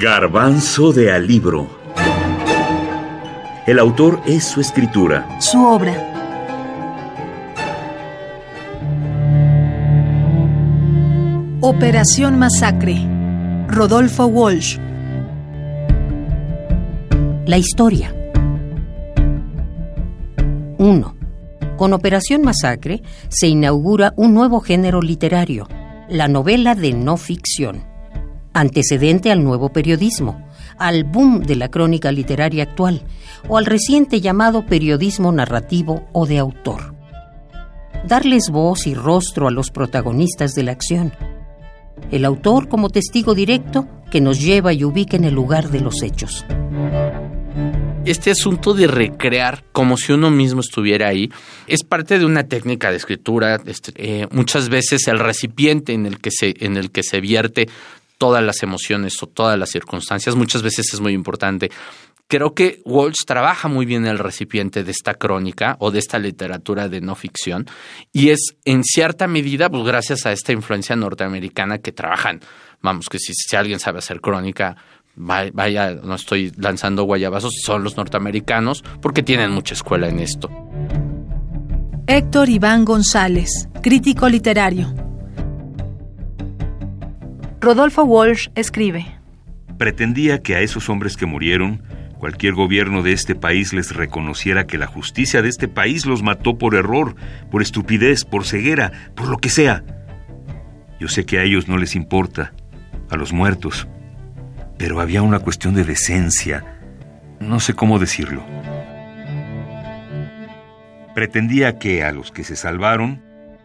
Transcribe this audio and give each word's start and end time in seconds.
Garbanzo 0.00 0.92
de 0.92 1.10
Alibro. 1.10 1.66
El 3.66 3.80
autor 3.80 4.20
es 4.26 4.44
su 4.44 4.60
escritura. 4.60 5.26
Su 5.40 5.60
obra. 5.66 5.92
Operación 11.62 12.38
Masacre. 12.38 12.96
Rodolfo 13.66 14.26
Walsh. 14.26 14.78
La 17.46 17.58
historia. 17.58 18.14
1. 20.78 21.16
Con 21.76 21.92
Operación 21.92 22.42
Masacre 22.42 23.02
se 23.30 23.48
inaugura 23.48 24.14
un 24.16 24.32
nuevo 24.32 24.60
género 24.60 25.02
literario, 25.02 25.66
la 26.08 26.28
novela 26.28 26.76
de 26.76 26.92
no 26.92 27.16
ficción, 27.16 27.87
antecedente 28.52 29.30
al 29.30 29.44
nuevo 29.44 29.70
periodismo, 29.70 30.44
al 30.78 31.04
boom 31.04 31.42
de 31.42 31.56
la 31.56 31.68
crónica 31.70 32.12
literaria 32.12 32.64
actual 32.64 33.02
o 33.48 33.58
al 33.58 33.66
reciente 33.66 34.20
llamado 34.20 34.66
periodismo 34.66 35.32
narrativo 35.32 36.08
o 36.12 36.26
de 36.26 36.38
autor. 36.38 36.94
Darles 38.06 38.50
voz 38.50 38.86
y 38.86 38.94
rostro 38.94 39.48
a 39.48 39.50
los 39.50 39.70
protagonistas 39.70 40.54
de 40.54 40.62
la 40.62 40.72
acción. 40.72 41.12
El 42.10 42.24
autor 42.24 42.68
como 42.68 42.90
testigo 42.90 43.34
directo 43.34 43.86
que 44.10 44.20
nos 44.20 44.40
lleva 44.40 44.72
y 44.72 44.84
ubica 44.84 45.16
en 45.16 45.24
el 45.24 45.34
lugar 45.34 45.70
de 45.70 45.80
los 45.80 46.02
hechos 46.02 46.46
este 48.10 48.30
asunto 48.30 48.74
de 48.74 48.86
recrear 48.86 49.64
como 49.72 49.96
si 49.96 50.12
uno 50.12 50.30
mismo 50.30 50.60
estuviera 50.60 51.08
ahí 51.08 51.30
es 51.66 51.84
parte 51.84 52.18
de 52.18 52.24
una 52.24 52.44
técnica 52.44 52.90
de 52.90 52.96
escritura. 52.96 53.60
Este, 53.66 53.92
eh, 53.96 54.26
muchas 54.30 54.68
veces 54.68 55.06
el 55.08 55.18
recipiente 55.18 55.92
en 55.92 56.06
el 56.06 56.18
que 56.18 56.30
se 56.30 56.54
en 56.64 56.76
el 56.76 56.90
que 56.90 57.02
se 57.02 57.20
vierte 57.20 57.68
todas 58.18 58.42
las 58.42 58.62
emociones 58.62 59.22
o 59.22 59.26
todas 59.26 59.58
las 59.58 59.70
circunstancias 59.70 60.36
muchas 60.36 60.62
veces 60.62 60.92
es 60.92 61.00
muy 61.00 61.12
importante. 61.12 61.70
Creo 62.26 62.52
que 62.52 62.82
Walsh 62.84 63.24
trabaja 63.26 63.68
muy 63.68 63.86
bien 63.86 64.04
el 64.06 64.18
recipiente 64.18 64.84
de 64.84 64.90
esta 64.90 65.14
crónica 65.14 65.76
o 65.78 65.90
de 65.90 65.98
esta 65.98 66.18
literatura 66.18 66.88
de 66.88 67.00
no 67.00 67.14
ficción 67.14 67.66
y 68.12 68.28
es 68.28 68.56
en 68.66 68.84
cierta 68.84 69.26
medida 69.26 69.70
pues 69.70 69.82
gracias 69.84 70.26
a 70.26 70.32
esta 70.32 70.52
influencia 70.52 70.94
norteamericana 70.94 71.78
que 71.78 71.92
trabajan. 71.92 72.40
Vamos, 72.82 73.08
que 73.08 73.18
si, 73.18 73.32
si 73.32 73.56
alguien 73.56 73.80
sabe 73.80 74.00
hacer 74.00 74.20
crónica, 74.20 74.76
vaya, 75.16 75.94
no 75.94 76.14
estoy 76.14 76.52
lanzando 76.56 77.04
guayabazos, 77.04 77.54
son 77.64 77.82
los 77.82 77.96
norteamericanos, 77.96 78.84
porque 79.00 79.22
tienen 79.22 79.50
mucha 79.50 79.74
escuela 79.74 80.08
en 80.08 80.20
esto. 80.20 80.48
Héctor 82.06 82.48
Iván 82.48 82.84
González, 82.84 83.68
crítico 83.82 84.28
literario. 84.28 85.07
Rodolfo 87.60 88.04
Walsh 88.04 88.48
escribe. 88.54 89.06
Pretendía 89.78 90.42
que 90.42 90.56
a 90.56 90.60
esos 90.60 90.88
hombres 90.88 91.16
que 91.16 91.26
murieron, 91.26 91.82
cualquier 92.18 92.54
gobierno 92.54 93.02
de 93.02 93.12
este 93.12 93.34
país 93.34 93.72
les 93.72 93.94
reconociera 93.94 94.66
que 94.66 94.78
la 94.78 94.86
justicia 94.86 95.42
de 95.42 95.48
este 95.48 95.68
país 95.68 96.06
los 96.06 96.22
mató 96.22 96.58
por 96.58 96.74
error, 96.74 97.14
por 97.50 97.62
estupidez, 97.62 98.24
por 98.24 98.44
ceguera, 98.44 98.92
por 99.14 99.28
lo 99.28 99.38
que 99.38 99.50
sea. 99.50 99.84
Yo 100.98 101.08
sé 101.08 101.24
que 101.24 101.38
a 101.38 101.44
ellos 101.44 101.68
no 101.68 101.78
les 101.78 101.94
importa, 101.94 102.52
a 103.10 103.16
los 103.16 103.32
muertos 103.32 103.86
pero 104.78 105.00
había 105.00 105.22
una 105.22 105.40
cuestión 105.40 105.74
de 105.74 105.84
decencia. 105.84 106.64
No 107.40 107.60
sé 107.60 107.74
cómo 107.74 107.98
decirlo. 107.98 108.44
Pretendía 111.14 111.78
que 111.78 112.04
a 112.04 112.12
los 112.12 112.30
que 112.30 112.44
se 112.44 112.54
salvaron, 112.54 113.20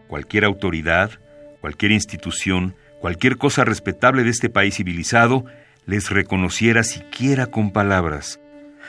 cualquier 0.08 0.44
autoridad, 0.44 1.12
cualquier 1.60 1.92
institución, 1.92 2.74
cualquier 3.04 3.36
cosa 3.36 3.66
respetable 3.66 4.24
de 4.24 4.30
este 4.30 4.48
país 4.48 4.76
civilizado, 4.76 5.44
les 5.84 6.08
reconociera 6.08 6.82
siquiera 6.84 7.48
con 7.48 7.70
palabras. 7.70 8.40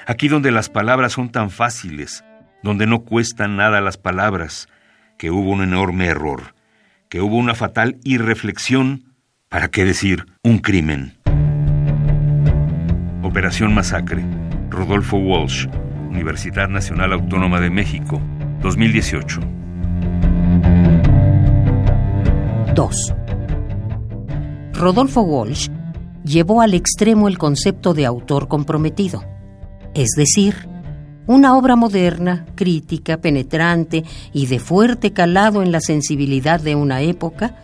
Aquí 0.08 0.30
donde 0.30 0.52
las 0.52 0.70
palabras 0.70 1.12
son 1.12 1.34
tan 1.34 1.50
fáciles, 1.50 2.24
donde 2.64 2.88
no 2.88 3.02
cuestan 3.02 3.58
nada 3.58 3.82
las 3.82 3.98
palabras, 3.98 4.70
que 5.18 5.32
hubo 5.32 5.50
un 5.50 5.64
enorme 5.64 6.06
error, 6.06 6.56
que 7.10 7.20
hubo 7.20 7.36
una 7.36 7.56
fatal 7.56 7.98
irreflexión, 8.06 9.04
para 9.50 9.68
qué 9.68 9.84
decir, 9.84 10.26
un 10.44 10.60
crimen. 10.60 11.18
Operación 13.22 13.74
Masacre. 13.74 14.24
Rodolfo 14.70 15.18
Walsh, 15.18 15.68
Universidad 16.10 16.70
Nacional 16.70 17.12
Autónoma 17.12 17.60
de 17.60 17.70
México, 17.70 18.22
2018. 18.62 19.42
2. 22.76 23.16
Rodolfo 24.76 25.22
Walsh 25.22 25.70
llevó 26.26 26.62
al 26.62 26.74
extremo 26.74 27.28
el 27.28 27.38
concepto 27.38 27.94
de 27.94 28.06
autor 28.06 28.48
comprometido, 28.48 29.24
es 29.94 30.10
decir, 30.18 30.68
una 31.28 31.58
obra 31.58 31.76
moderna, 31.76 32.46
crítica, 32.56 33.18
penetrante 33.18 34.04
y 34.34 34.48
de 34.48 34.60
fuerte 34.60 35.14
calado 35.14 35.64
en 35.64 35.72
la 35.72 35.80
sensibilidad 35.80 36.60
de 36.60 36.76
una 36.76 37.02
época, 37.02 37.56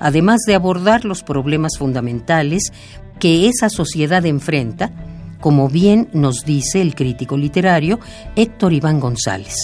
además 0.00 0.40
de 0.46 0.54
abordar 0.54 1.04
los 1.04 1.22
problemas 1.22 1.78
fundamentales 1.78 2.72
que 3.20 3.48
esa 3.48 3.70
sociedad 3.70 4.26
enfrenta 4.26 4.92
como 5.40 5.68
bien 5.68 6.08
nos 6.12 6.44
dice 6.44 6.82
el 6.82 6.94
crítico 6.94 7.36
literario 7.36 8.00
Héctor 8.34 8.72
Iván 8.72 8.98
González. 8.98 9.54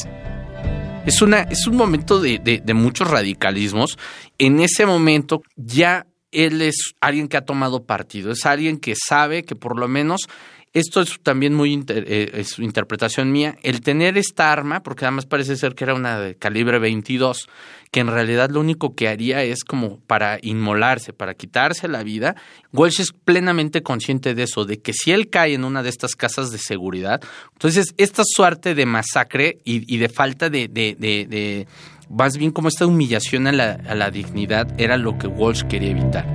Es, 1.05 1.21
una, 1.21 1.41
es 1.41 1.67
un 1.67 1.77
momento 1.77 2.21
de, 2.21 2.39
de 2.39 2.75
muchos 2.75 3.11
radicalismos. 3.11 3.99
En 4.39 4.61
ese 4.61 4.87
momento 4.87 5.43
ya 5.57 6.07
él 6.33 6.63
es 6.63 6.95
alguien 7.01 7.29
que 7.29 7.37
ha 7.37 7.45
tomado 7.45 7.85
partido, 7.85 8.33
es 8.33 8.45
alguien 8.47 8.79
que 8.79 8.95
sabe 8.97 9.45
que 9.45 9.55
por 9.55 9.79
lo 9.79 9.87
menos 9.87 10.29
esto 10.75 11.03
es 11.03 11.19
también 11.23 11.53
muy 11.53 11.85
eh, 11.89 12.45
interpretación 12.59 13.31
mía, 13.31 13.57
el 13.63 13.83
tener 13.83 14.17
esta 14.17 14.51
arma, 14.51 14.83
porque 14.83 15.05
además 15.05 15.27
parece 15.27 15.57
ser 15.57 15.75
que 15.75 15.85
era 15.85 15.95
una 15.95 16.19
de 16.19 16.35
calibre 16.35 16.79
22, 16.79 17.47
que 17.91 18.01
en 18.01 18.07
realidad 18.07 18.49
lo 18.49 18.61
único 18.61 18.95
que 18.95 19.07
haría 19.07 19.43
es 19.43 19.65
como 19.65 20.01
para 20.01 20.39
inmolarse, 20.41 21.13
para 21.13 21.35
quitarse 21.35 21.89
la 21.89 22.03
vida. 22.03 22.37
Walsh 22.73 23.03
es 23.03 23.13
plenamente 23.13 23.83
consciente 23.83 24.35
de 24.35 24.45
eso, 24.45 24.65
de 24.65 24.81
que 24.81 24.95
si 24.95 25.13
él 25.13 25.29
cae 25.29 25.53
en 25.53 25.65
una 25.65 25.83
de 25.83 25.91
estas 25.91 26.17
casas 26.17 26.51
de 26.51 26.59
seguridad, 26.59 27.21
entonces 27.53 27.93
esta 27.99 28.23
suerte 28.25 28.75
de 28.75 28.87
masacre 28.87 29.59
y, 29.65 29.99
de 29.99 30.09
falta 30.09 30.49
de, 30.49 31.67
más 32.13 32.37
bien 32.37 32.51
como 32.53 32.69
esta 32.69 32.87
humillación 32.87 33.47
a 33.47 33.53
la, 33.53 33.73
a 33.89 33.95
la 33.95 34.11
dignidad 34.11 34.69
era 34.79 34.99
lo 34.99 35.17
que 35.17 35.27
Walsh 35.27 35.63
quería 35.63 35.91
evitar. 35.91 36.27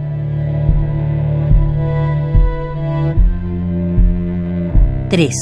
3. 5.09 5.33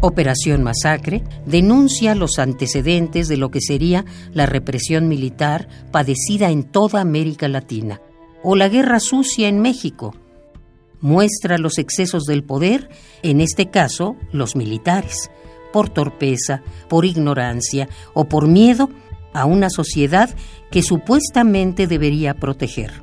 Operación 0.00 0.62
Masacre 0.62 1.24
denuncia 1.46 2.14
los 2.14 2.38
antecedentes 2.38 3.26
de 3.28 3.36
lo 3.36 3.50
que 3.50 3.60
sería 3.60 4.04
la 4.32 4.46
represión 4.46 5.08
militar 5.08 5.66
padecida 5.90 6.50
en 6.50 6.64
toda 6.64 7.00
América 7.00 7.48
Latina 7.48 8.00
o 8.42 8.54
la 8.54 8.68
guerra 8.68 9.00
sucia 9.00 9.48
en 9.48 9.60
México. 9.60 10.14
Muestra 11.00 11.58
los 11.58 11.78
excesos 11.78 12.24
del 12.24 12.44
poder, 12.44 12.90
en 13.22 13.40
este 13.40 13.70
caso 13.70 14.16
los 14.30 14.56
militares, 14.56 15.30
por 15.72 15.88
torpeza, 15.88 16.62
por 16.88 17.04
ignorancia 17.04 17.88
o 18.14 18.24
por 18.24 18.46
miedo 18.46 18.90
a 19.32 19.44
una 19.44 19.70
sociedad 19.70 20.30
que 20.70 20.82
supuestamente 20.82 21.86
debería 21.86 22.34
proteger. 22.34 23.02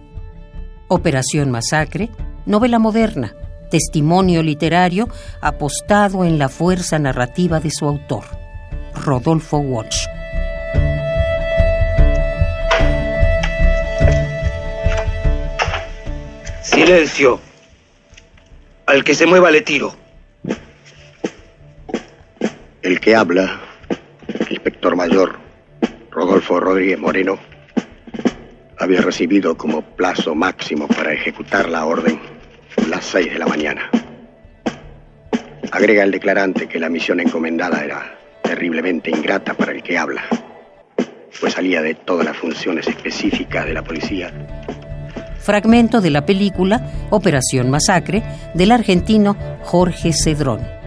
Operación 0.87 1.51
Masacre, 1.51 2.09
novela 2.45 2.79
moderna, 2.79 3.35
testimonio 3.69 4.41
literario 4.41 5.07
apostado 5.41 6.25
en 6.25 6.39
la 6.39 6.49
fuerza 6.49 6.99
narrativa 6.99 7.59
de 7.59 7.71
su 7.71 7.85
autor, 7.85 8.23
Rodolfo 8.95 9.57
Walsh. 9.57 10.05
Silencio. 16.63 17.39
Al 18.85 19.03
que 19.03 19.13
se 19.13 19.27
mueva 19.27 19.51
le 19.51 19.61
tiro. 19.61 19.93
El 22.81 22.99
que 22.99 23.15
habla, 23.15 23.59
inspector 24.49 24.95
mayor 24.95 25.48
Rodolfo 26.11 26.59
Rodríguez 26.59 26.99
Moreno, 26.99 27.37
había 28.77 29.01
recibido 29.01 29.57
como 29.57 29.81
plazo 29.81 30.33
máximo 30.35 30.87
para 30.87 31.13
ejecutar 31.13 31.69
la 31.69 31.85
orden 31.85 32.19
las 32.89 33.05
seis 33.05 33.31
de 33.31 33.39
la 33.39 33.45
mañana. 33.45 33.89
Agrega 35.71 36.03
el 36.03 36.11
declarante 36.11 36.67
que 36.67 36.79
la 36.79 36.89
misión 36.89 37.19
encomendada 37.19 37.83
era 37.83 38.17
terriblemente 38.41 39.11
ingrata 39.11 39.53
para 39.53 39.73
el 39.73 39.83
que 39.83 39.97
habla, 39.97 40.23
pues 41.39 41.53
salía 41.53 41.81
de 41.81 41.93
todas 41.93 42.25
las 42.25 42.37
funciones 42.37 42.87
específicas 42.87 43.65
de 43.65 43.73
la 43.73 43.83
policía. 43.83 44.33
Fragmento 45.39 46.01
de 46.01 46.09
la 46.09 46.25
película 46.25 47.07
Operación 47.11 47.69
Masacre 47.69 48.23
del 48.53 48.71
argentino 48.71 49.37
Jorge 49.63 50.11
Cedrón. 50.13 50.78